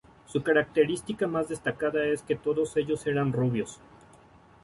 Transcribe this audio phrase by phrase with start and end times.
[0.25, 3.79] Su característica más destacada es que todos ellos eran rubios.